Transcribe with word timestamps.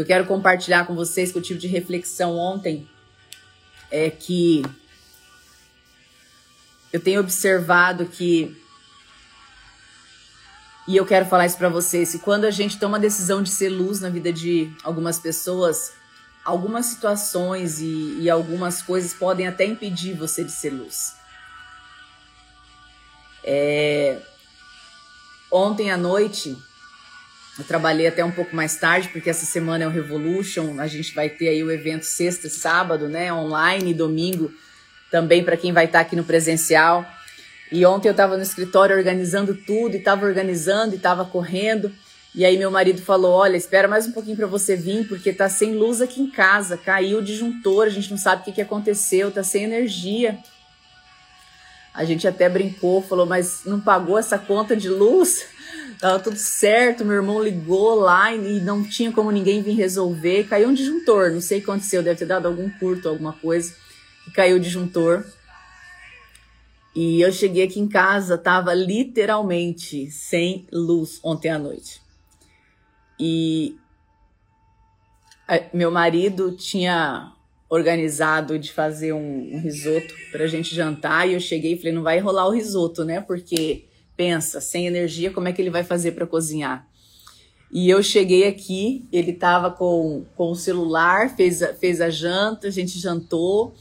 Eu 0.00 0.06
quero 0.06 0.24
compartilhar 0.24 0.86
com 0.86 0.94
vocês 0.94 1.30
que 1.30 1.36
eu 1.36 1.42
tive 1.42 1.60
de 1.60 1.66
reflexão 1.66 2.34
ontem 2.34 2.88
é 3.90 4.08
que 4.08 4.64
eu 6.90 6.98
tenho 6.98 7.20
observado 7.20 8.06
que 8.06 8.56
e 10.88 10.96
eu 10.96 11.04
quero 11.04 11.26
falar 11.26 11.44
isso 11.44 11.58
para 11.58 11.68
vocês, 11.68 12.12
que 12.12 12.18
quando 12.18 12.46
a 12.46 12.50
gente 12.50 12.78
toma 12.78 12.96
a 12.96 13.00
decisão 13.00 13.42
de 13.42 13.50
ser 13.50 13.68
luz 13.68 14.00
na 14.00 14.08
vida 14.08 14.32
de 14.32 14.74
algumas 14.82 15.18
pessoas, 15.18 15.92
algumas 16.42 16.86
situações 16.86 17.78
e, 17.78 18.20
e 18.20 18.30
algumas 18.30 18.80
coisas 18.80 19.12
podem 19.12 19.46
até 19.46 19.66
impedir 19.66 20.14
você 20.14 20.42
de 20.42 20.50
ser 20.50 20.70
luz. 20.70 21.14
É... 23.44 24.18
Ontem 25.52 25.90
à 25.90 25.98
noite, 25.98 26.56
eu 27.60 27.66
trabalhei 27.66 28.06
até 28.06 28.24
um 28.24 28.30
pouco 28.30 28.56
mais 28.56 28.76
tarde, 28.76 29.08
porque 29.08 29.28
essa 29.28 29.44
semana 29.44 29.84
é 29.84 29.86
o 29.86 29.90
Revolution, 29.90 30.80
a 30.80 30.86
gente 30.86 31.14
vai 31.14 31.28
ter 31.28 31.48
aí 31.48 31.62
o 31.62 31.70
evento 31.70 32.04
sexta 32.04 32.46
e 32.46 32.50
sábado, 32.50 33.08
né, 33.08 33.32
online, 33.32 33.92
domingo 33.92 34.50
também 35.10 35.44
para 35.44 35.56
quem 35.56 35.72
vai 35.72 35.84
estar 35.84 35.98
tá 35.98 36.02
aqui 36.02 36.16
no 36.16 36.24
presencial. 36.24 37.04
E 37.70 37.84
ontem 37.84 38.08
eu 38.08 38.12
estava 38.12 38.36
no 38.36 38.42
escritório 38.42 38.96
organizando 38.96 39.54
tudo, 39.54 39.94
e 39.94 39.98
estava 39.98 40.24
organizando, 40.24 40.94
e 40.94 40.96
estava 40.96 41.24
correndo. 41.24 41.92
E 42.34 42.44
aí 42.44 42.56
meu 42.56 42.70
marido 42.70 43.02
falou: 43.02 43.32
Olha, 43.32 43.56
espera 43.56 43.86
mais 43.86 44.06
um 44.06 44.12
pouquinho 44.12 44.36
para 44.36 44.46
você 44.46 44.76
vir, 44.76 45.06
porque 45.06 45.32
tá 45.32 45.48
sem 45.48 45.74
luz 45.74 46.00
aqui 46.00 46.20
em 46.20 46.30
casa. 46.30 46.76
Caiu 46.76 47.18
o 47.18 47.22
disjuntor, 47.22 47.86
a 47.86 47.90
gente 47.90 48.10
não 48.10 48.18
sabe 48.18 48.42
o 48.42 48.44
que, 48.44 48.52
que 48.52 48.62
aconteceu, 48.62 49.30
tá 49.30 49.42
sem 49.42 49.64
energia. 49.64 50.38
A 51.92 52.04
gente 52.04 52.26
até 52.26 52.48
brincou, 52.48 53.02
falou: 53.02 53.26
Mas 53.26 53.62
não 53.64 53.80
pagou 53.80 54.18
essa 54.18 54.38
conta 54.38 54.74
de 54.76 54.88
luz? 54.88 55.44
Tava 56.00 56.18
tudo 56.18 56.36
certo. 56.36 57.04
Meu 57.04 57.16
irmão 57.16 57.42
ligou 57.42 57.94
lá 57.94 58.34
e 58.34 58.60
não 58.60 58.82
tinha 58.82 59.12
como 59.12 59.30
ninguém 59.30 59.62
vir 59.62 59.74
resolver. 59.74 60.48
Caiu 60.48 60.70
um 60.70 60.74
disjuntor, 60.74 61.30
não 61.30 61.40
sei 61.40 61.58
o 61.58 61.60
que 61.62 61.70
aconteceu, 61.70 62.02
deve 62.02 62.18
ter 62.18 62.26
dado 62.26 62.46
algum 62.46 62.70
curto, 62.70 63.08
alguma 63.08 63.34
coisa. 63.34 63.74
E 64.26 64.30
caiu 64.30 64.56
o 64.56 64.60
disjuntor. 64.60 65.24
E 66.96 67.20
eu 67.20 67.30
cheguei 67.30 67.64
aqui 67.64 67.78
em 67.78 67.86
casa, 67.86 68.36
tava 68.38 68.74
literalmente 68.74 70.10
sem 70.10 70.66
luz 70.72 71.20
ontem 71.22 71.50
à 71.50 71.58
noite. 71.58 72.00
E 73.18 73.76
meu 75.72 75.90
marido 75.90 76.56
tinha 76.56 77.32
organizado 77.68 78.58
de 78.58 78.72
fazer 78.72 79.12
um, 79.12 79.54
um 79.54 79.60
risoto 79.60 80.12
para 80.32 80.44
a 80.44 80.46
gente 80.46 80.74
jantar 80.74 81.28
e 81.28 81.34
eu 81.34 81.40
cheguei 81.40 81.74
e 81.74 81.76
falei 81.76 81.92
não 81.92 82.02
vai 82.02 82.18
rolar 82.18 82.48
o 82.48 82.52
risoto, 82.52 83.04
né? 83.04 83.20
Porque 83.20 83.84
pensa, 84.20 84.60
sem 84.60 84.86
energia, 84.86 85.30
como 85.30 85.48
é 85.48 85.52
que 85.52 85.62
ele 85.62 85.70
vai 85.70 85.82
fazer 85.82 86.12
para 86.12 86.26
cozinhar? 86.26 86.86
E 87.72 87.88
eu 87.88 88.02
cheguei 88.02 88.46
aqui, 88.46 89.08
ele 89.10 89.30
estava 89.30 89.70
com, 89.70 90.26
com 90.36 90.50
o 90.50 90.54
celular, 90.54 91.34
fez 91.34 91.62
a, 91.62 91.72
fez 91.72 92.02
a 92.02 92.10
janta, 92.10 92.66
a 92.66 92.70
gente 92.70 92.98
jantou. 92.98 93.74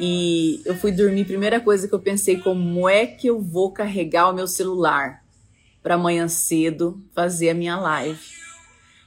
E 0.00 0.60
eu 0.64 0.74
fui 0.74 0.90
dormir, 0.90 1.26
primeira 1.26 1.60
coisa 1.60 1.86
que 1.86 1.94
eu 1.94 2.00
pensei, 2.00 2.40
como 2.40 2.88
é 2.88 3.06
que 3.06 3.28
eu 3.28 3.40
vou 3.40 3.70
carregar 3.70 4.30
o 4.30 4.34
meu 4.34 4.48
celular 4.48 5.22
para 5.80 5.94
amanhã 5.94 6.26
cedo 6.26 7.00
fazer 7.14 7.50
a 7.50 7.54
minha 7.54 7.78
live? 7.78 8.18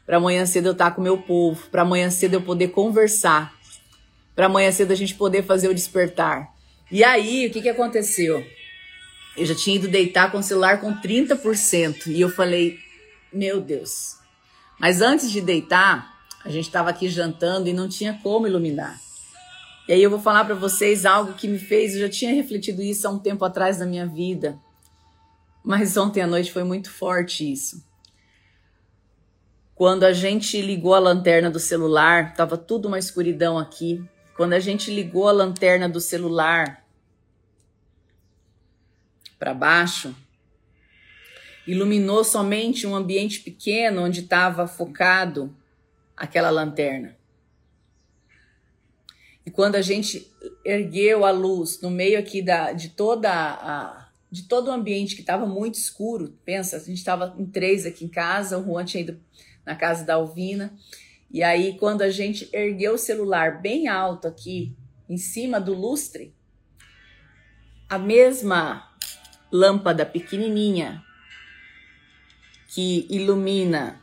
Para 0.05 0.15
amanhã 0.15 0.45
cedo 0.45 0.67
eu 0.67 0.71
estar 0.71 0.85
tá 0.85 0.91
com 0.91 1.01
o 1.01 1.03
meu 1.03 1.17
povo, 1.17 1.67
para 1.69 1.81
amanhã 1.81 2.09
cedo 2.09 2.35
eu 2.35 2.41
poder 2.41 2.69
conversar, 2.69 3.53
para 4.33 4.45
amanhã 4.45 4.71
cedo 4.71 4.93
a 4.93 4.95
gente 4.95 5.15
poder 5.15 5.43
fazer 5.43 5.67
o 5.67 5.73
despertar. 5.73 6.53
E 6.89 7.03
aí, 7.03 7.45
o 7.47 7.51
que, 7.51 7.61
que 7.61 7.69
aconteceu? 7.69 8.41
Eu 9.35 9.45
já 9.45 9.55
tinha 9.55 9.75
ido 9.75 9.87
deitar 9.87 10.31
com 10.31 10.37
o 10.37 10.43
celular 10.43 10.79
com 10.79 10.93
30% 10.93 12.07
e 12.07 12.21
eu 12.21 12.29
falei, 12.29 12.79
meu 13.31 13.59
Deus. 13.59 14.17
Mas 14.79 15.01
antes 15.01 15.31
de 15.31 15.41
deitar, 15.41 16.13
a 16.45 16.49
gente 16.49 16.65
estava 16.65 16.89
aqui 16.89 17.09
jantando 17.09 17.67
e 17.67 17.73
não 17.73 17.89
tinha 17.89 18.19
como 18.21 18.47
iluminar. 18.47 18.99
E 19.87 19.93
aí 19.93 20.01
eu 20.01 20.09
vou 20.09 20.19
falar 20.19 20.45
para 20.45 20.55
vocês 20.55 21.05
algo 21.05 21.33
que 21.33 21.47
me 21.47 21.59
fez, 21.59 21.93
eu 21.93 22.01
já 22.01 22.09
tinha 22.09 22.33
refletido 22.33 22.81
isso 22.81 23.07
há 23.07 23.11
um 23.11 23.19
tempo 23.19 23.43
atrás 23.43 23.79
na 23.79 23.85
minha 23.85 24.05
vida, 24.05 24.57
mas 25.63 25.97
ontem 25.97 26.21
à 26.21 26.27
noite 26.27 26.51
foi 26.51 26.63
muito 26.63 26.89
forte 26.89 27.51
isso. 27.51 27.83
Quando 29.75 30.03
a 30.03 30.13
gente 30.13 30.61
ligou 30.61 30.93
a 30.93 30.99
lanterna 30.99 31.49
do 31.49 31.59
celular, 31.59 32.33
tava 32.35 32.57
tudo 32.57 32.87
uma 32.87 32.99
escuridão 32.99 33.57
aqui. 33.57 34.03
Quando 34.37 34.53
a 34.53 34.59
gente 34.59 34.93
ligou 34.93 35.27
a 35.27 35.31
lanterna 35.31 35.89
do 35.89 35.99
celular 35.99 36.82
para 39.43 39.53
baixo, 39.53 40.15
iluminou 41.67 42.23
somente 42.23 42.87
um 42.87 42.95
ambiente 42.95 43.41
pequeno 43.41 44.03
onde 44.03 44.21
estava 44.21 44.65
focado 44.67 45.53
aquela 46.15 46.49
lanterna. 46.49 47.17
E 49.45 49.51
quando 49.51 49.75
a 49.75 49.81
gente 49.81 50.31
ergueu 50.63 51.25
a 51.25 51.31
luz 51.31 51.81
no 51.81 51.91
meio 51.91 52.17
aqui 52.17 52.41
da, 52.41 52.71
de 52.71 52.91
toda 52.91 53.29
a, 53.29 54.09
de 54.31 54.43
todo 54.43 54.69
o 54.69 54.71
ambiente 54.71 55.13
que 55.13 55.21
estava 55.21 55.45
muito 55.45 55.75
escuro, 55.75 56.39
pensa, 56.45 56.77
a 56.77 56.79
gente 56.79 56.93
estava 56.93 57.35
em 57.37 57.45
três 57.45 57.85
aqui 57.85 58.05
em 58.05 58.09
casa, 58.09 58.57
o 58.57 58.63
Juan 58.63 58.85
tinha 58.85 59.03
ido 59.03 59.19
na 59.65 59.75
casa 59.75 60.05
da 60.05 60.13
Alvina, 60.13 60.73
e 61.29 61.43
aí 61.43 61.77
quando 61.77 62.01
a 62.01 62.09
gente 62.09 62.47
ergueu 62.53 62.93
o 62.93 62.97
celular 62.97 63.61
bem 63.61 63.89
alto 63.89 64.25
aqui, 64.25 64.73
em 65.09 65.17
cima 65.17 65.59
do 65.59 65.73
lustre, 65.73 66.33
a 67.89 67.99
mesma 67.99 68.92
lâmpada 69.53 70.03
pequenininha 70.03 71.03
que 72.69 73.05
ilumina 73.07 74.01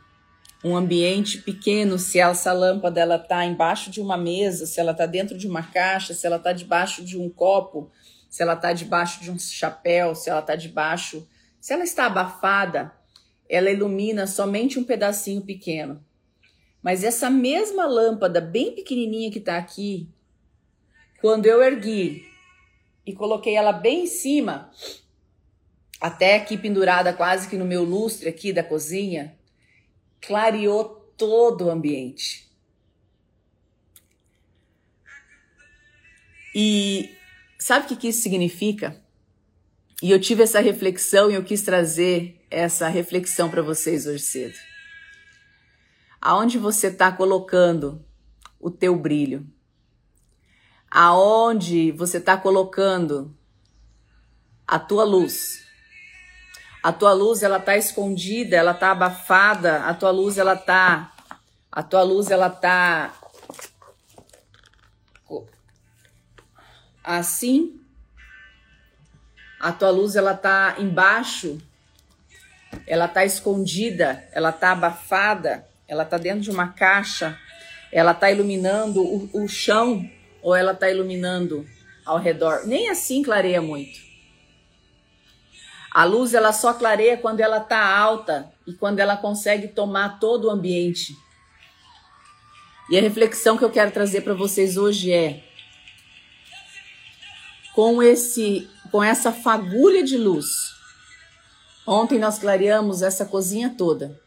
um 0.63 0.77
ambiente 0.77 1.39
pequeno, 1.39 1.99
se 1.99 2.19
essa 2.19 2.53
lâmpada 2.53 3.01
ela 3.01 3.17
está 3.17 3.45
embaixo 3.45 3.91
de 3.91 3.99
uma 3.99 4.15
mesa, 4.15 4.65
se 4.65 4.79
ela 4.79 4.93
está 4.93 5.05
dentro 5.05 5.37
de 5.37 5.45
uma 5.47 5.61
caixa, 5.61 6.13
se 6.13 6.25
ela 6.25 6.37
está 6.37 6.53
debaixo 6.53 7.03
de 7.03 7.17
um 7.17 7.29
copo, 7.29 7.91
se 8.29 8.41
ela 8.41 8.53
está 8.53 8.71
debaixo 8.71 9.21
de 9.21 9.29
um 9.29 9.37
chapéu, 9.37 10.15
se 10.15 10.29
ela 10.29 10.39
está 10.39 10.55
debaixo, 10.55 11.27
se 11.59 11.73
ela 11.73 11.83
está 11.83 12.05
abafada, 12.05 12.93
ela 13.49 13.69
ilumina 13.69 14.25
somente 14.27 14.79
um 14.79 14.85
pedacinho 14.85 15.41
pequeno. 15.41 16.01
Mas 16.81 17.03
essa 17.03 17.29
mesma 17.29 17.85
lâmpada 17.85 18.39
bem 18.39 18.73
pequenininha 18.73 19.29
que 19.29 19.39
está 19.39 19.57
aqui, 19.57 20.07
quando 21.19 21.45
eu 21.45 21.61
ergui 21.61 22.23
e 23.05 23.11
coloquei 23.11 23.55
ela 23.55 23.73
bem 23.73 24.03
em 24.03 24.07
cima, 24.07 24.71
até 26.01 26.35
aqui 26.35 26.57
pendurada 26.57 27.13
quase 27.13 27.47
que 27.47 27.55
no 27.55 27.63
meu 27.63 27.83
lustre 27.83 28.27
aqui 28.27 28.51
da 28.51 28.63
cozinha, 28.63 29.37
clareou 30.19 30.83
todo 31.15 31.65
o 31.65 31.69
ambiente. 31.69 32.49
E 36.55 37.15
sabe 37.59 37.85
o 37.85 37.97
que, 37.97 38.07
isso 38.07 38.23
significa? 38.23 38.99
E 40.01 40.09
eu 40.09 40.19
tive 40.19 40.41
essa 40.41 40.59
reflexão 40.59 41.29
e 41.29 41.35
eu 41.35 41.43
quis 41.43 41.61
trazer 41.61 42.43
essa 42.49 42.87
reflexão 42.87 43.49
para 43.49 43.61
vocês 43.61 44.07
hoje 44.07 44.23
cedo. 44.23 44.57
Aonde 46.19 46.57
você 46.57 46.87
está 46.87 47.11
colocando 47.11 48.03
o 48.59 48.71
teu 48.71 48.95
brilho? 48.95 49.47
Aonde 50.89 51.91
você 51.91 52.17
está 52.17 52.35
colocando 52.35 53.37
a 54.67 54.79
tua 54.79 55.03
luz? 55.03 55.60
A 56.83 56.91
tua 56.91 57.13
luz 57.13 57.43
ela 57.43 57.59
tá 57.59 57.77
escondida, 57.77 58.55
ela 58.55 58.73
tá 58.73 58.91
abafada, 58.91 59.83
a 59.83 59.93
tua 59.93 60.09
luz 60.09 60.37
ela 60.37 60.55
tá 60.55 61.11
a 61.71 61.81
tua 61.81 62.03
luz 62.03 62.29
ela 62.29 62.49
tá 62.49 63.13
assim. 67.01 67.79
A 69.59 69.71
tua 69.71 69.89
luz 69.89 70.15
ela 70.15 70.33
tá 70.33 70.75
embaixo. 70.79 71.61
Ela 72.85 73.07
tá 73.07 73.23
escondida, 73.23 74.27
ela 74.33 74.51
tá 74.51 74.71
abafada, 74.71 75.65
ela 75.87 76.03
tá 76.03 76.17
dentro 76.17 76.41
de 76.41 76.51
uma 76.51 76.69
caixa. 76.69 77.39
Ela 77.91 78.13
tá 78.13 78.29
iluminando 78.31 79.01
o, 79.01 79.29
o 79.43 79.47
chão 79.47 80.09
ou 80.41 80.55
ela 80.55 80.73
tá 80.73 80.89
iluminando 80.89 81.65
ao 82.05 82.17
redor. 82.17 82.65
Nem 82.65 82.89
assim 82.89 83.21
clareia 83.21 83.61
muito. 83.61 84.10
A 85.91 86.05
luz 86.05 86.33
ela 86.33 86.53
só 86.53 86.73
clareia 86.73 87.17
quando 87.17 87.41
ela 87.41 87.57
está 87.57 87.85
alta 87.97 88.49
e 88.65 88.73
quando 88.73 88.99
ela 88.99 89.17
consegue 89.17 89.67
tomar 89.67 90.19
todo 90.19 90.45
o 90.45 90.49
ambiente. 90.49 91.13
E 92.89 92.97
a 92.97 93.01
reflexão 93.01 93.57
que 93.57 93.63
eu 93.63 93.69
quero 93.69 93.91
trazer 93.91 94.21
para 94.21 94.33
vocês 94.33 94.77
hoje 94.77 95.11
é 95.11 95.43
com 97.73 98.01
esse 98.01 98.69
com 98.89 99.03
essa 99.03 99.31
fagulha 99.31 100.03
de 100.03 100.17
luz. 100.17 100.73
Ontem 101.85 102.19
nós 102.19 102.39
clareamos 102.39 103.01
essa 103.01 103.25
cozinha 103.25 103.73
toda. 103.77 104.19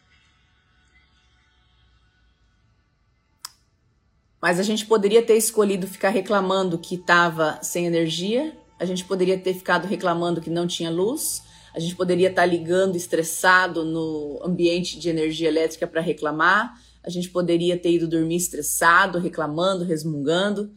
Mas 4.41 4.59
a 4.59 4.63
gente 4.63 4.85
poderia 4.85 5.23
ter 5.23 5.37
escolhido 5.37 5.87
ficar 5.87 6.11
reclamando 6.11 6.79
que 6.79 6.97
estava 6.97 7.59
sem 7.63 7.87
energia, 7.87 8.55
a 8.79 8.85
gente 8.85 9.05
poderia 9.05 9.39
ter 9.39 9.55
ficado 9.55 9.87
reclamando 9.87 10.41
que 10.41 10.51
não 10.51 10.67
tinha 10.67 10.91
luz, 10.91 11.43
a 11.75 11.81
gente 11.81 11.97
poderia 11.97 12.29
estar 12.29 12.47
ligando 12.47 12.95
estressado 12.95 13.85
no 13.85 14.41
ambiente 14.45 14.97
de 14.97 15.09
energia 15.09 15.49
elétrica 15.49 15.89
para 15.89 16.01
reclamar, 16.01 16.81
a 17.03 17.11
gente 17.11 17.29
poderia 17.29 17.77
ter 17.77 17.93
ido 17.93 18.07
dormir 18.07 18.37
estressado, 18.37 19.19
reclamando, 19.19 19.85
resmungando. 19.85 20.73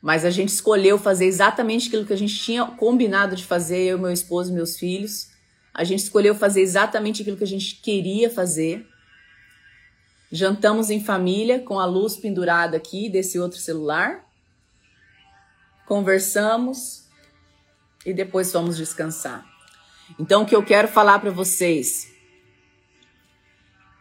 Mas 0.00 0.24
a 0.24 0.30
gente 0.30 0.48
escolheu 0.48 0.98
fazer 0.98 1.26
exatamente 1.26 1.86
aquilo 1.86 2.06
que 2.06 2.12
a 2.12 2.18
gente 2.18 2.36
tinha 2.36 2.64
combinado 2.64 3.36
de 3.36 3.44
fazer, 3.44 3.82
eu, 3.82 3.98
meu 3.98 4.10
esposo 4.10 4.50
e 4.50 4.54
meus 4.54 4.78
filhos. 4.78 5.28
A 5.72 5.84
gente 5.84 6.00
escolheu 6.00 6.34
fazer 6.34 6.62
exatamente 6.62 7.22
aquilo 7.22 7.36
que 7.36 7.44
a 7.44 7.46
gente 7.46 7.76
queria 7.76 8.28
fazer. 8.28 8.84
Jantamos 10.32 10.90
em 10.90 11.04
família 11.04 11.60
com 11.60 11.78
a 11.78 11.84
luz 11.84 12.16
pendurada 12.16 12.78
aqui 12.78 13.08
desse 13.08 13.38
outro 13.38 13.58
celular. 13.58 14.26
Conversamos 15.86 17.01
e 18.04 18.12
depois 18.12 18.50
fomos 18.50 18.76
descansar. 18.76 19.46
Então, 20.18 20.42
o 20.42 20.46
que 20.46 20.54
eu 20.54 20.64
quero 20.64 20.88
falar 20.88 21.18
para 21.18 21.30
vocês 21.30 22.12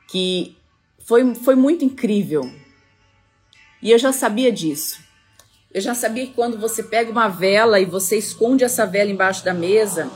que 0.10 0.58
foi, 1.00 1.34
foi 1.36 1.56
muito 1.56 1.86
incrível. 1.86 2.44
E 3.82 3.92
eu 3.92 3.98
já 3.98 4.12
sabia 4.12 4.52
disso. 4.52 5.00
Eu 5.74 5.80
já 5.80 5.96
sabia 5.96 6.28
que 6.28 6.34
quando 6.34 6.58
você 6.58 6.84
pega 6.84 7.10
uma 7.10 7.30
vela 7.30 7.80
e 7.80 7.86
você 7.86 8.18
esconde 8.18 8.64
essa 8.64 8.86
vela 8.86 9.10
embaixo 9.10 9.44
da 9.46 9.54
mesa, 9.54 10.12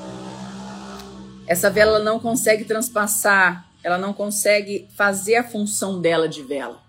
essa 1.47 1.69
vela 1.69 1.99
não 1.99 2.19
consegue 2.19 2.65
transpassar, 2.65 3.71
ela 3.81 3.97
não 3.97 4.13
consegue 4.13 4.87
fazer 4.97 5.35
a 5.37 5.43
função 5.43 6.01
dela 6.01 6.27
de 6.27 6.43
vela. 6.43 6.83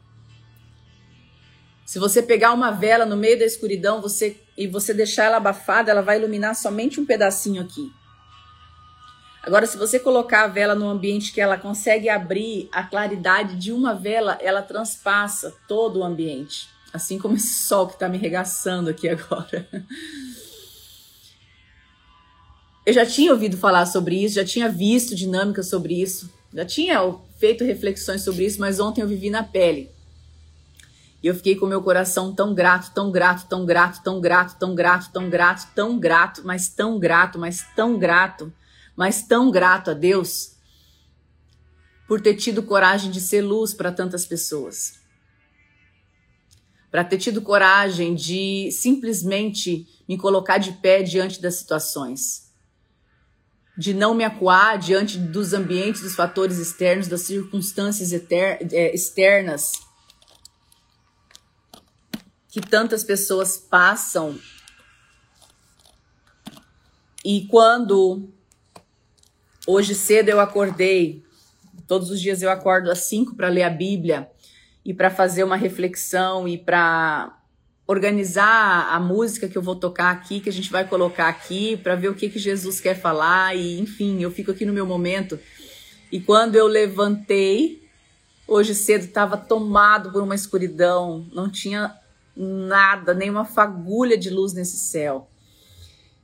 Se 1.84 2.00
você 2.00 2.20
pegar 2.20 2.52
uma 2.52 2.72
vela 2.72 3.06
no 3.06 3.16
meio 3.16 3.38
da 3.38 3.44
escuridão 3.44 4.02
você, 4.02 4.37
e 4.56 4.67
você 4.67 4.94
deixar 4.94 5.25
ela 5.25 5.37
abafada, 5.37 5.91
ela 5.91 6.03
vai 6.03 6.19
iluminar 6.19 6.55
somente 6.55 7.00
um 7.00 7.06
pedacinho 7.06 7.62
aqui. 7.62 7.93
Agora, 9.43 9.64
se 9.64 9.76
você 9.76 10.00
colocar 10.00 10.43
a 10.43 10.49
vela 10.49 10.75
num 10.75 10.88
ambiente 10.88 11.32
que 11.32 11.41
ela 11.41 11.56
consegue 11.56 12.08
abrir 12.08 12.69
a 12.73 12.82
claridade 12.82 13.56
de 13.56 13.70
uma 13.70 13.94
vela, 13.94 14.37
ela 14.41 14.61
transpassa 14.61 15.55
todo 15.69 16.00
o 16.00 16.05
ambiente. 16.05 16.69
Assim 16.93 17.19
como 17.19 17.37
esse 17.37 17.55
sol 17.67 17.87
que 17.87 17.93
está 17.93 18.08
me 18.08 18.19
regaçando 18.19 18.91
aqui 18.91 19.08
agora. 19.08 19.69
Eu 22.85 22.93
já 22.93 23.06
tinha 23.06 23.32
ouvido 23.32 23.56
falar 23.56 23.87
sobre 23.87 24.17
isso, 24.25 24.37
já 24.37 24.44
tinha 24.44 24.69
visto 24.69 25.14
dinâmicas 25.14 25.69
sobre 25.69 26.00
isso, 26.00 26.32
já 26.53 26.64
tinha 26.64 27.00
feito 27.38 27.64
reflexões 27.64 28.23
sobre 28.23 28.44
isso, 28.44 28.61
mas 28.61 28.81
ontem 28.81 29.00
eu 29.03 29.08
vivi 29.08 29.31
na 29.31 29.43
pele. 29.43 29.95
E 31.22 31.26
eu 31.26 31.34
fiquei 31.34 31.56
com 31.56 31.66
meu 31.66 31.82
coração 31.82 32.34
tão 32.34 32.54
grato, 32.54 32.92
tão 32.94 33.10
grato, 33.10 33.46
tão 33.48 33.66
grato, 33.66 34.02
tão 34.02 34.20
grato, 34.20 34.58
tão 34.58 34.74
grato, 34.74 35.10
tão 35.12 35.28
grato, 35.28 35.68
tão 35.74 35.98
grato, 35.98 36.42
mas 36.44 36.68
tão 36.68 36.98
grato, 36.98 37.38
mas 37.38 37.66
tão 37.74 37.98
grato 37.98 38.52
mas 38.96 39.22
tão 39.22 39.50
grato 39.50 39.90
a 39.90 39.94
Deus 39.94 40.56
por 42.08 42.20
ter 42.20 42.34
tido 42.34 42.62
coragem 42.62 43.10
de 43.10 43.20
ser 43.20 43.42
luz 43.42 43.74
para 43.74 43.92
tantas 43.92 44.24
pessoas. 44.24 44.94
Para 46.90 47.04
ter 47.04 47.19
tido 47.19 47.42
coragem 47.42 48.14
de 48.14 48.70
simplesmente 48.72 49.86
me 50.08 50.16
colocar 50.16 50.56
de 50.56 50.72
pé 50.72 51.02
diante 51.02 51.42
das 51.42 51.56
situações. 51.56 52.46
De 53.76 53.92
não 53.92 54.14
me 54.14 54.24
acuar 54.24 54.78
diante 54.78 55.19
dos 55.19 55.52
ambientes, 55.52 56.00
dos 56.00 56.14
fatores 56.14 56.58
externos, 56.58 57.08
das 57.08 57.22
circunstâncias 57.22 58.12
é, 58.12 58.94
externas 58.94 59.72
que 62.56 62.61
tantas 62.61 63.05
pessoas 63.05 63.58
passam. 63.58 64.38
E 67.25 67.47
quando 67.50 68.32
Hoje 69.67 69.97
cedo 69.97 70.29
eu 70.29 70.38
acordei. 70.38 71.25
Todos 71.88 72.08
os 72.08 72.20
dias 72.20 72.41
eu 72.41 72.49
acordo 72.49 72.88
às 72.88 73.00
5 73.00 73.35
para 73.35 73.49
ler 73.49 73.64
a 73.64 73.70
Bíblia 73.70 74.31
e 74.85 74.94
para 74.94 75.11
fazer 75.11 75.43
uma 75.43 75.56
reflexão 75.56 76.47
e 76.47 76.56
para 76.56 77.37
organizar 77.85 78.94
a 78.94 79.00
música 79.00 79.49
que 79.49 79.58
eu 79.58 79.62
vou 79.62 79.75
tocar 79.75 80.12
aqui, 80.12 80.38
que 80.38 80.49
a 80.49 80.53
gente 80.53 80.70
vai 80.70 80.87
colocar 80.87 81.29
aqui, 81.29 81.76
para 81.79 81.97
ver 81.97 82.08
o 82.08 82.14
que, 82.14 82.29
que 82.29 82.38
Jesus 82.38 82.79
quer 82.79 82.94
falar 82.94 83.56
e 83.56 83.81
enfim, 83.81 84.23
eu 84.23 84.31
fico 84.31 84.53
aqui 84.53 84.64
no 84.64 84.73
meu 84.73 84.87
momento. 84.87 85.37
E 86.12 86.20
quando 86.20 86.55
eu 86.55 86.69
levantei, 86.69 87.82
hoje 88.47 88.73
cedo 88.73 89.03
estava 89.03 89.37
tomado 89.37 90.12
por 90.12 90.23
uma 90.23 90.35
escuridão, 90.37 91.26
não 91.32 91.50
tinha 91.50 91.93
nada, 92.36 93.14
nenhuma 93.14 93.44
fagulha 93.44 94.18
de 94.18 94.28
luz 94.28 94.52
nesse 94.52 94.76
céu. 94.76 95.28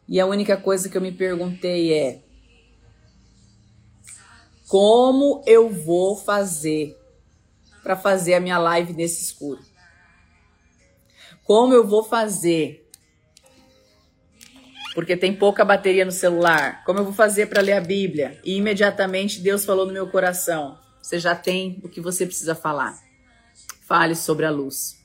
E 0.07 0.21
a 0.21 0.27
única 0.27 0.57
coisa 0.57 0.89
que 0.89 0.97
eu 0.97 1.01
me 1.01 1.13
perguntei 1.13 1.93
é: 1.95 2.23
como 4.69 5.43
eu 5.47 5.71
vou 5.71 6.17
fazer 6.17 6.97
para 7.83 7.97
fazer 7.97 8.35
a 8.35 8.41
minha 8.41 8.59
live 8.59 8.93
nesse 8.93 9.23
escuro? 9.23 9.61
Como 11.45 11.73
eu 11.73 11.87
vou 11.87 12.05
fazer? 12.05 12.89
Porque 14.95 15.17
tem 15.17 15.35
pouca 15.35 15.65
bateria 15.65 16.05
no 16.05 16.13
celular. 16.13 16.85
Como 16.85 16.99
eu 16.99 17.05
vou 17.05 17.13
fazer 17.13 17.47
para 17.47 17.63
ler 17.63 17.73
a 17.73 17.81
Bíblia? 17.81 18.39
E 18.45 18.57
imediatamente 18.57 19.41
Deus 19.41 19.65
falou 19.65 19.87
no 19.87 19.93
meu 19.93 20.09
coração: 20.09 20.79
você 21.01 21.19
já 21.19 21.35
tem 21.35 21.81
o 21.83 21.89
que 21.89 22.01
você 22.01 22.27
precisa 22.27 22.55
falar. 22.55 22.99
Fale 23.83 24.15
sobre 24.15 24.47
a 24.47 24.51
luz. 24.51 25.02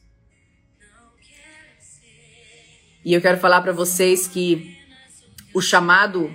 E 3.07 3.13
eu 3.13 3.21
quero 3.21 3.37
falar 3.37 3.61
para 3.61 3.71
vocês 3.71 4.27
que 4.27 4.75
o 5.53 5.61
chamado 5.61 6.29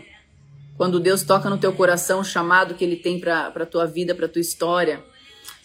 quando 0.74 0.98
Deus 0.98 1.22
toca 1.22 1.50
no 1.50 1.58
teu 1.58 1.70
coração 1.74 2.20
o 2.20 2.24
chamado 2.24 2.74
que 2.74 2.82
Ele 2.82 2.96
tem 2.96 3.20
para 3.20 3.66
tua 3.66 3.84
vida, 3.84 4.14
para 4.14 4.26
tua 4.26 4.40
história, 4.40 5.04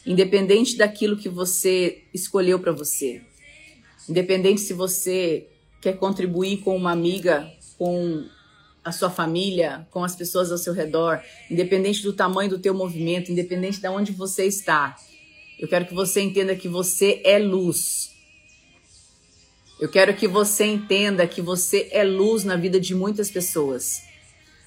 independente 0.06 0.76
daquilo 0.76 1.16
que 1.16 1.30
você 1.30 2.04
escolheu 2.14 2.60
para 2.60 2.74
você, 2.74 3.22
independente 4.10 4.60
se 4.60 4.74
você 4.74 5.48
quer 5.80 5.94
contribuir 5.94 6.58
com 6.58 6.76
uma 6.76 6.92
amiga, 6.92 7.50
com 7.78 8.26
a 8.84 8.92
sua 8.92 9.10
família, 9.10 9.88
com 9.90 10.04
as 10.04 10.14
pessoas 10.14 10.52
ao 10.52 10.58
seu 10.58 10.74
redor, 10.74 11.22
independente 11.50 12.04
do 12.04 12.12
tamanho 12.12 12.50
do 12.50 12.60
teu 12.60 12.74
movimento, 12.74 13.32
independente 13.32 13.80
de 13.80 13.88
onde 13.88 14.12
você 14.12 14.44
está, 14.44 14.98
eu 15.58 15.70
quero 15.70 15.86
que 15.86 15.94
você 15.94 16.20
entenda 16.20 16.54
que 16.54 16.68
você 16.68 17.22
é 17.24 17.40
luz. 17.40 18.17
Eu 19.80 19.88
quero 19.88 20.16
que 20.16 20.28
você 20.28 20.66
entenda 20.66 21.28
que 21.28 21.42
você 21.42 21.88
é 21.92 22.04
luz 22.04 22.44
na 22.44 22.56
vida 22.56 22.80
de 22.80 22.96
muitas 22.96 23.30
pessoas. 23.30 24.02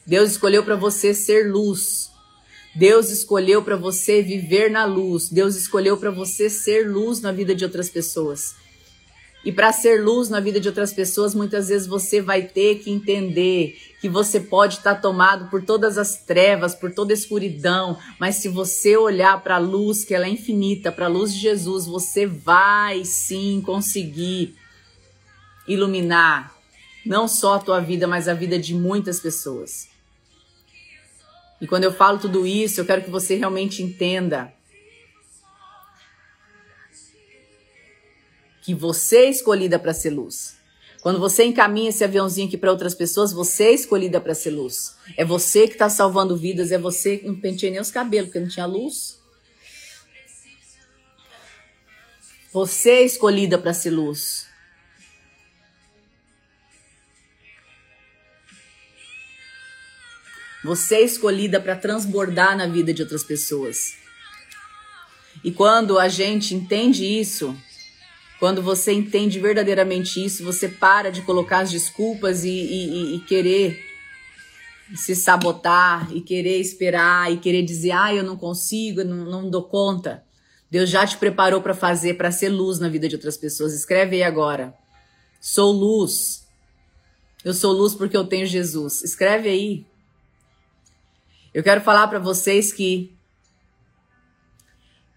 Deus 0.07 0.31
escolheu 0.31 0.63
para 0.65 0.77
você 0.77 1.13
ser 1.13 1.51
luz. 1.51 2.11
Deus 2.77 3.11
escolheu 3.11 3.61
para 3.61 3.77
você 3.77 4.23
viver 4.23 4.71
na 4.71 4.85
luz. 4.85 5.29
Deus 5.29 5.57
escolheu 5.57 5.97
para 5.97 6.13
você 6.13 6.49
ser 6.49 6.89
luz 6.89 7.21
na 7.21 7.33
vida 7.33 7.57
de 7.57 7.65
outras 7.65 7.91
pessoas. 7.91 8.55
E 9.45 9.51
para 9.51 9.73
ser 9.73 10.05
luz 10.05 10.29
na 10.29 10.39
vida 10.39 10.61
de 10.61 10.69
outras 10.69 10.93
pessoas, 10.93 11.35
muitas 11.35 11.69
vezes 11.69 11.89
você 11.89 12.21
vai 12.21 12.43
ter 12.43 12.79
que 12.79 12.91
entender 12.91 13.77
que 14.01 14.09
você 14.09 14.39
pode 14.39 14.77
estar 14.77 14.95
tá 14.95 15.01
tomado 15.01 15.51
por 15.51 15.65
todas 15.65 15.99
as 15.99 16.19
trevas, 16.19 16.75
por 16.75 16.93
toda 16.93 17.13
a 17.13 17.17
escuridão, 17.17 17.99
mas 18.19 18.37
se 18.37 18.49
você 18.49 18.99
olhar 18.99 19.43
para 19.43 19.57
a 19.57 19.59
luz, 19.59 20.05
que 20.05 20.15
ela 20.15 20.27
é 20.27 20.31
infinita, 20.31 20.93
para 20.93 21.07
a 21.07 21.09
luz 21.09 21.33
de 21.33 21.41
Jesus, 21.41 21.87
você 21.87 22.27
vai 22.27 23.03
sim 23.05 23.63
conseguir 23.65 24.60
iluminar 25.73 26.55
não 27.05 27.27
só 27.27 27.55
a 27.55 27.59
tua 27.59 27.81
vida, 27.81 28.07
mas 28.07 28.29
a 28.29 28.35
vida 28.35 28.59
de 28.59 28.75
muitas 28.75 29.21
pessoas. 29.21 29.89
E 31.61 31.67
quando 31.67 31.85
eu 31.85 31.93
falo 31.93 32.19
tudo 32.19 32.47
isso, 32.47 32.81
eu 32.81 32.87
quero 32.87 33.03
que 33.03 33.11
você 33.11 33.37
realmente 33.37 33.83
entenda 33.83 34.53
que 38.63 38.75
você 38.75 39.17
é 39.17 39.31
escolhida 39.31 39.79
para 39.79 39.93
ser 39.93 40.11
luz. 40.11 40.59
Quando 41.03 41.19
você 41.19 41.45
encaminha 41.45 41.89
esse 41.89 42.05
aviãozinho 42.05 42.47
aqui 42.47 42.59
para 42.59 42.71
outras 42.71 42.95
pessoas, 42.95 43.33
você 43.33 43.65
é 43.65 43.73
escolhida 43.73 44.21
para 44.21 44.35
ser 44.35 44.51
luz. 44.51 44.97
É 45.17 45.25
você 45.25 45.67
que 45.67 45.73
está 45.73 45.89
salvando 45.89 46.37
vidas, 46.37 46.71
é 46.71 46.79
você 46.79 47.19
que 47.19 47.27
não 47.27 47.41
penteia 47.41 47.73
nem 47.73 47.81
os 47.81 47.91
cabelos, 47.91 48.29
porque 48.29 48.41
não 48.41 48.49
tinha 48.49 48.67
luz. 48.67 49.19
Você 52.53 52.91
é 52.91 53.03
escolhida 53.03 53.57
para 53.57 53.73
ser 53.73 53.91
luz. 53.91 54.50
Você 60.65 60.97
é 60.97 61.03
escolhida 61.03 61.61
para 61.61 61.77
transbordar 61.77 62.57
na 62.57 62.67
vida 62.67 62.93
de 62.93 63.03
outras 63.03 63.25
pessoas. 63.25 63.95
E 65.43 65.51
quando 65.51 65.99
a 65.99 66.09
gente 66.09 66.55
entende 66.55 67.05
isso, 67.05 67.57
quando 68.39 68.63
você 68.63 68.93
entende 68.93 69.39
verdadeiramente 69.39 70.23
isso, 70.25 70.45
você 70.45 70.69
para 70.69 71.11
de 71.11 71.23
colocar 71.23 71.61
as 71.61 71.71
desculpas 71.71 72.45
e, 72.45 72.51
e, 72.51 73.17
e 73.17 73.21
querer 73.21 73.91
se 74.95 75.15
sabotar, 75.15 76.11
e 76.13 76.21
querer 76.21 76.59
esperar, 76.59 77.33
e 77.33 77.37
querer 77.37 77.63
dizer, 77.63 77.93
ah, 77.93 78.15
eu 78.15 78.25
não 78.25 78.37
consigo, 78.37 79.01
eu 79.01 79.05
não, 79.05 79.25
não 79.25 79.51
dou 79.51 79.63
conta. 79.63 80.25
Deus 80.71 80.91
já 80.91 81.07
te 81.07 81.17
preparou 81.17 81.61
para 81.61 81.75
fazer, 81.75 82.15
para 82.15 82.31
ser 82.31 82.49
luz 82.49 82.79
na 82.79 82.89
vida 82.89 83.09
de 83.09 83.15
outras 83.15 83.37
pessoas. 83.37 83.73
Escreve 83.73 84.17
aí 84.17 84.23
agora. 84.23 84.75
Sou 85.41 85.73
luz. 85.73 86.47
Eu 87.45 87.55
sou 87.55 87.73
luz 87.73 87.95
porque 87.95 88.17
eu 88.17 88.25
tenho 88.25 88.47
Jesus. 88.47 89.03
Escreve 89.03 89.49
aí. 89.49 89.87
Eu 91.53 91.63
quero 91.63 91.81
falar 91.81 92.07
para 92.09 92.19
vocês 92.19 92.73
que 92.73 93.13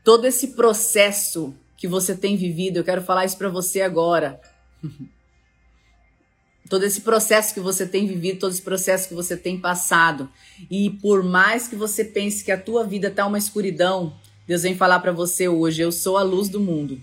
todo 0.03 0.25
esse 0.25 0.49
processo 0.49 1.55
que 1.77 1.87
você 1.87 2.15
tem 2.15 2.35
vivido, 2.35 2.77
eu 2.77 2.83
quero 2.83 3.01
falar 3.01 3.25
isso 3.25 3.37
para 3.37 3.49
você 3.49 3.81
agora. 3.81 4.41
todo 6.69 6.83
esse 6.85 7.01
processo 7.01 7.53
que 7.53 7.59
você 7.59 7.85
tem 7.85 8.07
vivido, 8.07 8.39
todo 8.39 8.51
esse 8.51 8.61
processo 8.61 9.07
que 9.07 9.13
você 9.13 9.37
tem 9.37 9.59
passado. 9.59 10.27
E 10.71 10.89
por 10.89 11.23
mais 11.23 11.67
que 11.67 11.75
você 11.75 12.03
pense 12.03 12.43
que 12.43 12.51
a 12.51 12.59
tua 12.59 12.83
vida 12.83 13.11
tá 13.11 13.27
uma 13.27 13.37
escuridão, 13.37 14.17
Deus 14.47 14.63
vem 14.63 14.75
falar 14.75 14.99
para 14.99 15.11
você 15.11 15.47
hoje, 15.47 15.83
eu 15.83 15.91
sou 15.91 16.17
a 16.17 16.23
luz 16.23 16.49
do 16.49 16.59
mundo. 16.59 16.99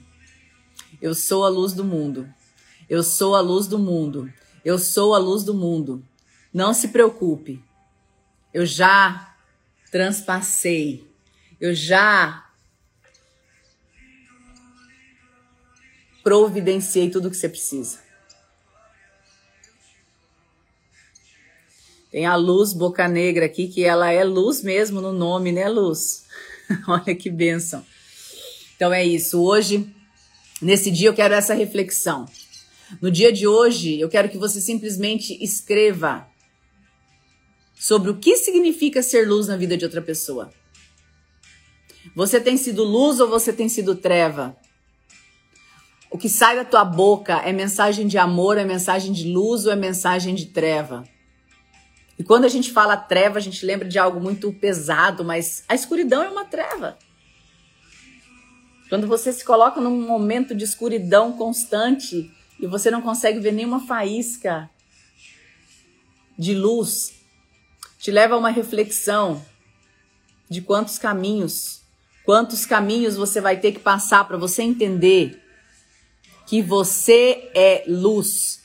Eu 1.00 1.14
sou 1.14 1.44
a 1.44 1.48
luz 1.48 1.72
do 1.72 1.84
mundo. 1.84 2.28
Eu 2.88 3.04
sou 3.04 3.36
a 3.36 3.40
luz 3.40 3.68
do 3.68 3.78
mundo. 3.78 4.28
Eu 4.64 4.76
sou 4.76 5.14
a 5.14 5.18
luz 5.18 5.44
do 5.44 5.54
mundo. 5.54 6.02
Não 6.52 6.74
se 6.74 6.88
preocupe. 6.88 7.62
Eu 8.52 8.66
já 8.66 9.34
transpassei. 9.90 11.08
Eu 11.60 11.74
já 11.74 12.50
providenciei 16.22 17.10
tudo 17.10 17.28
o 17.28 17.30
que 17.30 17.36
você 17.36 17.48
precisa. 17.48 17.98
Tem 22.10 22.26
a 22.26 22.34
luz 22.34 22.72
boca 22.72 23.06
negra 23.06 23.46
aqui, 23.46 23.68
que 23.68 23.84
ela 23.84 24.10
é 24.10 24.24
luz 24.24 24.62
mesmo 24.62 25.00
no 25.00 25.12
nome, 25.12 25.52
né, 25.52 25.68
luz? 25.68 26.24
Olha 26.88 27.14
que 27.14 27.30
bênção. 27.30 27.86
Então 28.74 28.92
é 28.92 29.04
isso. 29.04 29.40
Hoje, 29.40 29.88
nesse 30.60 30.90
dia, 30.90 31.08
eu 31.08 31.14
quero 31.14 31.34
essa 31.34 31.54
reflexão. 31.54 32.26
No 33.00 33.10
dia 33.10 33.32
de 33.32 33.46
hoje, 33.46 34.00
eu 34.00 34.08
quero 34.08 34.28
que 34.28 34.38
você 34.38 34.60
simplesmente 34.60 35.38
escreva 35.42 36.29
sobre 37.80 38.10
o 38.10 38.18
que 38.18 38.36
significa 38.36 39.02
ser 39.02 39.26
luz 39.26 39.46
na 39.46 39.56
vida 39.56 39.74
de 39.74 39.86
outra 39.86 40.02
pessoa. 40.02 40.52
Você 42.14 42.38
tem 42.38 42.58
sido 42.58 42.84
luz 42.84 43.20
ou 43.20 43.26
você 43.26 43.54
tem 43.54 43.70
sido 43.70 43.94
treva? 43.94 44.54
O 46.10 46.18
que 46.18 46.28
sai 46.28 46.56
da 46.56 46.64
tua 46.64 46.84
boca 46.84 47.38
é 47.38 47.52
mensagem 47.54 48.06
de 48.06 48.18
amor, 48.18 48.58
é 48.58 48.66
mensagem 48.66 49.14
de 49.14 49.32
luz 49.32 49.64
ou 49.64 49.72
é 49.72 49.76
mensagem 49.76 50.34
de 50.34 50.46
treva? 50.46 51.04
E 52.18 52.22
quando 52.22 52.44
a 52.44 52.48
gente 52.48 52.70
fala 52.70 52.98
treva, 52.98 53.38
a 53.38 53.40
gente 53.40 53.64
lembra 53.64 53.88
de 53.88 53.98
algo 53.98 54.20
muito 54.20 54.52
pesado, 54.52 55.24
mas 55.24 55.64
a 55.66 55.74
escuridão 55.74 56.22
é 56.22 56.28
uma 56.28 56.44
treva. 56.44 56.98
Quando 58.90 59.06
você 59.06 59.32
se 59.32 59.42
coloca 59.42 59.80
num 59.80 60.02
momento 60.02 60.54
de 60.54 60.64
escuridão 60.64 61.32
constante 61.32 62.30
e 62.60 62.66
você 62.66 62.90
não 62.90 63.00
consegue 63.00 63.40
ver 63.40 63.52
nenhuma 63.52 63.86
faísca 63.86 64.68
de 66.36 66.54
luz, 66.54 67.19
te 68.00 68.10
leva 68.10 68.34
a 68.34 68.38
uma 68.38 68.48
reflexão 68.48 69.44
de 70.48 70.62
quantos 70.62 70.96
caminhos, 70.96 71.82
quantos 72.24 72.64
caminhos 72.64 73.14
você 73.14 73.42
vai 73.42 73.60
ter 73.60 73.72
que 73.72 73.78
passar 73.78 74.26
para 74.26 74.38
você 74.38 74.62
entender 74.62 75.38
que 76.46 76.62
você 76.62 77.50
é 77.54 77.84
luz. 77.86 78.62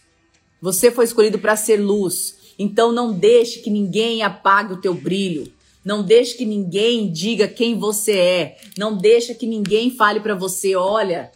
Você 0.62 0.90
foi 0.90 1.04
escolhido 1.04 1.38
para 1.38 1.58
ser 1.58 1.78
luz. 1.78 2.56
Então 2.58 2.94
não 2.94 3.12
deixe 3.12 3.60
que 3.60 3.70
ninguém 3.70 4.24
apague 4.24 4.74
o 4.74 4.82
teu 4.82 4.94
brilho. 4.94 5.52
Não 5.84 6.02
deixe 6.02 6.36
que 6.36 6.46
ninguém 6.46 7.12
diga 7.12 7.48
quem 7.48 7.78
você 7.78 8.14
é. 8.14 8.58
Não 8.78 8.98
deixe 8.98 9.36
que 9.36 9.46
ninguém 9.46 9.92
fale 9.92 10.22
para 10.22 10.34
você, 10.34 10.76
olha, 10.76 11.32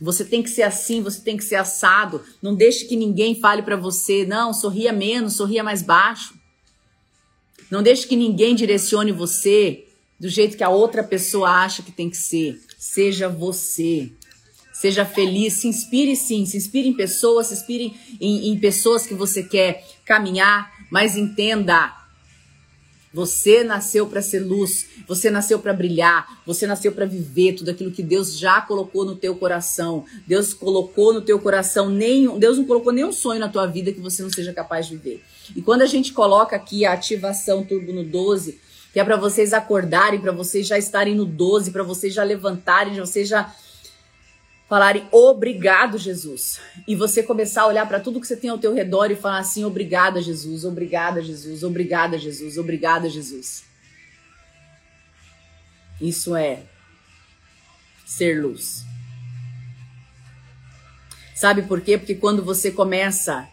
você 0.00 0.24
tem 0.24 0.42
que 0.42 0.50
ser 0.50 0.62
assim, 0.62 1.02
você 1.02 1.20
tem 1.20 1.36
que 1.36 1.44
ser 1.44 1.56
assado. 1.56 2.22
Não 2.42 2.54
deixe 2.54 2.86
que 2.86 2.96
ninguém 2.96 3.34
fale 3.34 3.62
para 3.62 3.76
você, 3.76 4.24
não, 4.24 4.54
sorria 4.54 4.92
menos, 4.92 5.36
sorria 5.36 5.62
mais 5.62 5.82
baixo. 5.82 6.35
Não 7.70 7.82
deixe 7.82 8.06
que 8.06 8.16
ninguém 8.16 8.54
direcione 8.54 9.12
você 9.12 9.84
do 10.18 10.28
jeito 10.28 10.56
que 10.56 10.64
a 10.64 10.68
outra 10.68 11.02
pessoa 11.02 11.50
acha 11.50 11.82
que 11.82 11.92
tem 11.92 12.08
que 12.08 12.16
ser. 12.16 12.60
Seja 12.78 13.28
você. 13.28 14.10
Seja 14.72 15.04
feliz, 15.06 15.54
se 15.54 15.68
inspire 15.68 16.14
sim, 16.14 16.44
se 16.44 16.56
inspire 16.56 16.88
em 16.88 16.92
pessoas, 16.92 17.46
se 17.46 17.54
inspire 17.54 17.94
em, 18.20 18.48
em 18.48 18.58
pessoas 18.58 19.06
que 19.06 19.14
você 19.14 19.42
quer 19.42 19.82
caminhar, 20.04 20.70
mas 20.90 21.16
entenda, 21.16 21.96
você 23.16 23.64
nasceu 23.64 24.06
para 24.06 24.20
ser 24.20 24.40
luz, 24.40 24.86
você 25.08 25.30
nasceu 25.30 25.58
para 25.58 25.72
brilhar, 25.72 26.42
você 26.44 26.66
nasceu 26.66 26.92
para 26.92 27.06
viver 27.06 27.54
tudo 27.54 27.70
aquilo 27.70 27.90
que 27.90 28.02
Deus 28.02 28.36
já 28.38 28.60
colocou 28.60 29.06
no 29.06 29.16
teu 29.16 29.34
coração. 29.34 30.04
Deus 30.26 30.52
colocou 30.52 31.14
no 31.14 31.22
teu 31.22 31.38
coração 31.38 31.88
nenhum, 31.88 32.38
Deus 32.38 32.58
não 32.58 32.66
colocou 32.66 32.92
nenhum 32.92 33.12
sonho 33.12 33.40
na 33.40 33.48
tua 33.48 33.66
vida 33.66 33.90
que 33.90 34.00
você 34.00 34.22
não 34.22 34.28
seja 34.28 34.52
capaz 34.52 34.86
de 34.86 34.98
viver. 34.98 35.24
E 35.54 35.62
quando 35.62 35.82
a 35.82 35.86
gente 35.86 36.12
coloca 36.12 36.56
aqui 36.56 36.84
a 36.84 36.92
ativação 36.92 37.64
turbo 37.64 37.92
no 37.92 38.04
12, 38.04 38.60
que 38.92 39.00
é 39.00 39.04
para 39.04 39.16
vocês 39.16 39.52
acordarem, 39.52 40.20
para 40.20 40.32
vocês 40.32 40.66
já 40.66 40.78
estarem 40.78 41.14
no 41.14 41.24
12, 41.24 41.70
para 41.70 41.82
vocês 41.82 42.14
já 42.14 42.24
levantarem, 42.24 42.98
vocês 42.98 43.28
já 43.28 43.54
falarem 44.68 45.06
obrigado, 45.12 45.98
Jesus. 45.98 46.58
E 46.88 46.96
você 46.96 47.22
começar 47.22 47.62
a 47.62 47.66
olhar 47.66 47.86
para 47.86 48.00
tudo 48.00 48.20
que 48.20 48.26
você 48.26 48.36
tem 48.36 48.50
ao 48.50 48.58
teu 48.58 48.72
redor 48.72 49.10
e 49.10 49.16
falar 49.16 49.38
assim: 49.38 49.64
obrigada, 49.64 50.20
Jesus, 50.20 50.64
obrigada, 50.64 51.22
Jesus, 51.22 51.62
obrigada, 51.62 52.18
Jesus, 52.18 52.58
obrigada, 52.58 53.08
Jesus. 53.08 53.64
Isso 56.00 56.34
é 56.34 56.62
ser 58.04 58.42
luz. 58.42 58.84
Sabe 61.34 61.62
por 61.62 61.80
quê? 61.80 61.98
Porque 61.98 62.14
quando 62.14 62.42
você 62.42 62.70
começa 62.70 63.46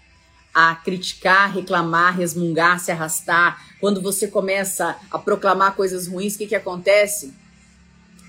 a 0.53 0.75
criticar, 0.75 1.51
reclamar, 1.53 2.15
resmungar, 2.15 2.79
se 2.79 2.91
arrastar, 2.91 3.65
quando 3.79 4.01
você 4.01 4.27
começa 4.27 4.95
a 5.10 5.17
proclamar 5.17 5.75
coisas 5.75 6.07
ruins, 6.07 6.36
o 6.36 6.38
que, 6.38 6.48
que 6.48 6.55
acontece? 6.55 7.33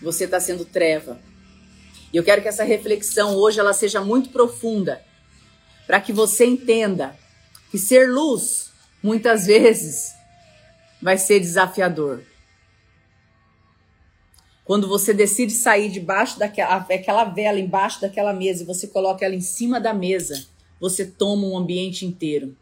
Você 0.02 0.24
está 0.24 0.40
sendo 0.40 0.64
treva. 0.64 1.20
E 2.12 2.16
eu 2.16 2.24
quero 2.24 2.40
que 2.40 2.48
essa 2.48 2.64
reflexão 2.64 3.34
hoje 3.36 3.60
ela 3.60 3.74
seja 3.74 4.00
muito 4.00 4.30
profunda, 4.30 5.02
para 5.86 6.00
que 6.00 6.12
você 6.12 6.46
entenda 6.46 7.16
que 7.70 7.78
ser 7.78 8.08
luz 8.08 8.70
muitas 9.02 9.46
vezes 9.46 10.14
vai 11.02 11.18
ser 11.18 11.40
desafiador. 11.40 12.22
Quando 14.64 14.88
você 14.88 15.12
decide 15.12 15.52
sair 15.52 15.90
debaixo 15.90 16.38
daquela 16.38 16.76
aquela 16.76 17.24
vela 17.24 17.60
embaixo 17.60 18.00
daquela 18.00 18.32
mesa 18.32 18.62
e 18.62 18.66
você 18.66 18.86
coloca 18.86 19.22
ela 19.22 19.34
em 19.34 19.42
cima 19.42 19.78
da 19.78 19.92
mesa, 19.92 20.46
você 20.84 21.06
toma 21.06 21.46
um 21.46 21.56
ambiente 21.56 22.04
inteiro. 22.04 22.54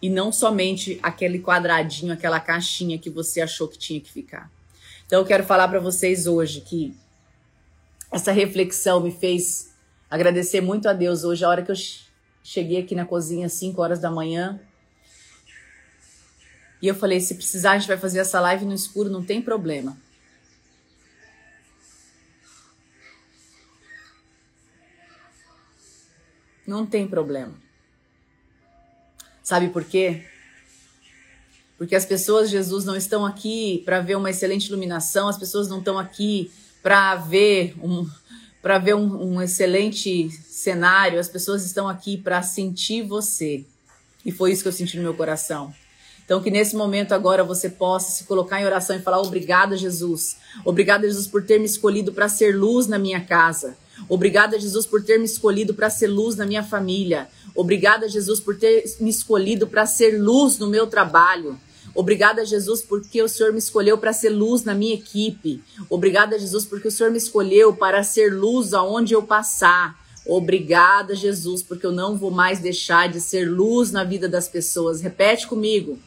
E 0.00 0.08
não 0.08 0.30
somente 0.30 1.00
aquele 1.02 1.40
quadradinho, 1.40 2.12
aquela 2.12 2.38
caixinha 2.38 2.96
que 2.96 3.10
você 3.10 3.40
achou 3.40 3.66
que 3.66 3.76
tinha 3.76 4.00
que 4.00 4.08
ficar. 4.08 4.48
Então 5.04 5.18
eu 5.18 5.26
quero 5.26 5.42
falar 5.42 5.66
para 5.66 5.80
vocês 5.80 6.28
hoje 6.28 6.60
que 6.60 6.96
essa 8.08 8.30
reflexão 8.30 9.00
me 9.00 9.10
fez 9.10 9.74
agradecer 10.08 10.60
muito 10.60 10.88
a 10.88 10.92
Deus 10.92 11.24
hoje, 11.24 11.44
a 11.44 11.48
hora 11.48 11.62
que 11.64 11.72
eu 11.72 11.76
cheguei 12.44 12.78
aqui 12.78 12.94
na 12.94 13.04
cozinha 13.04 13.46
às 13.46 13.54
5 13.54 13.82
horas 13.82 13.98
da 13.98 14.12
manhã. 14.12 14.60
E 16.80 16.86
eu 16.86 16.94
falei, 16.94 17.18
se 17.18 17.34
precisar, 17.34 17.72
a 17.72 17.78
gente 17.78 17.88
vai 17.88 17.98
fazer 17.98 18.20
essa 18.20 18.38
live 18.38 18.64
no 18.64 18.74
escuro, 18.74 19.10
não 19.10 19.24
tem 19.24 19.42
problema. 19.42 19.98
Não 26.70 26.86
tem 26.86 27.04
problema. 27.04 27.52
Sabe 29.42 29.70
por 29.70 29.82
quê? 29.82 30.22
Porque 31.76 31.96
as 31.96 32.06
pessoas, 32.06 32.48
Jesus, 32.48 32.84
não 32.84 32.94
estão 32.94 33.26
aqui 33.26 33.82
para 33.84 33.98
ver 34.00 34.14
uma 34.14 34.30
excelente 34.30 34.68
iluminação, 34.68 35.26
as 35.26 35.36
pessoas 35.36 35.66
não 35.66 35.80
estão 35.80 35.98
aqui 35.98 36.48
para 36.80 37.16
ver 37.16 37.74
um 37.82 38.08
para 38.62 38.78
ver 38.78 38.94
um, 38.94 39.32
um 39.32 39.42
excelente 39.42 40.30
cenário, 40.30 41.18
as 41.18 41.28
pessoas 41.28 41.64
estão 41.64 41.88
aqui 41.88 42.16
para 42.16 42.40
sentir 42.40 43.02
você. 43.02 43.64
E 44.24 44.30
foi 44.30 44.52
isso 44.52 44.62
que 44.62 44.68
eu 44.68 44.72
senti 44.72 44.96
no 44.96 45.02
meu 45.02 45.14
coração. 45.14 45.74
Então, 46.24 46.40
que 46.40 46.52
nesse 46.52 46.76
momento 46.76 47.12
agora 47.12 47.42
você 47.42 47.68
possa 47.68 48.12
se 48.12 48.24
colocar 48.24 48.60
em 48.60 48.64
oração 48.64 48.94
e 48.94 49.02
falar: 49.02 49.18
Obrigada, 49.18 49.76
Jesus. 49.76 50.36
Obrigada, 50.64 51.04
Jesus, 51.04 51.26
por 51.26 51.42
ter 51.42 51.58
me 51.58 51.66
escolhido 51.66 52.12
para 52.12 52.28
ser 52.28 52.54
luz 52.54 52.86
na 52.86 52.98
minha 52.98 53.24
casa. 53.24 53.76
Obrigada, 54.08 54.58
Jesus, 54.58 54.86
por 54.86 55.02
ter 55.02 55.18
me 55.18 55.24
escolhido 55.24 55.74
para 55.74 55.90
ser 55.90 56.08
luz 56.08 56.36
na 56.36 56.46
minha 56.46 56.62
família. 56.62 57.28
Obrigada, 57.54 58.08
Jesus, 58.08 58.40
por 58.40 58.56
ter 58.56 58.84
me 59.00 59.10
escolhido 59.10 59.66
para 59.66 59.86
ser 59.86 60.20
luz 60.20 60.58
no 60.58 60.68
meu 60.68 60.86
trabalho. 60.86 61.58
Obrigada, 61.94 62.44
Jesus, 62.44 62.82
porque 62.82 63.22
o 63.22 63.28
Senhor 63.28 63.52
me 63.52 63.58
escolheu 63.58 63.98
para 63.98 64.12
ser 64.12 64.30
luz 64.30 64.62
na 64.64 64.74
minha 64.74 64.94
equipe. 64.94 65.62
Obrigada, 65.88 66.38
Jesus, 66.38 66.64
porque 66.64 66.88
o 66.88 66.90
Senhor 66.90 67.10
me 67.10 67.18
escolheu 67.18 67.74
para 67.74 68.02
ser 68.04 68.32
luz 68.32 68.72
aonde 68.72 69.12
eu 69.12 69.22
passar. 69.22 69.98
Obrigada, 70.24 71.14
Jesus, 71.14 71.62
porque 71.62 71.84
eu 71.84 71.92
não 71.92 72.16
vou 72.16 72.30
mais 72.30 72.60
deixar 72.60 73.08
de 73.08 73.20
ser 73.20 73.50
luz 73.50 73.90
na 73.90 74.04
vida 74.04 74.28
das 74.28 74.48
pessoas. 74.48 75.00
Repete 75.00 75.46
comigo. 75.46 75.98